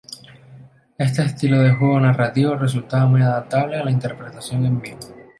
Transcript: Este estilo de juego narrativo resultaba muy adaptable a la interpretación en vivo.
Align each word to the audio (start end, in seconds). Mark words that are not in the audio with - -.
Este 0.97 1.21
estilo 1.23 1.59
de 1.61 1.69
juego 1.75 1.99
narrativo 1.99 2.55
resultaba 2.55 3.05
muy 3.05 3.21
adaptable 3.21 3.77
a 3.77 3.85
la 3.85 3.91
interpretación 3.91 4.65
en 4.65 4.81
vivo. 4.81 4.99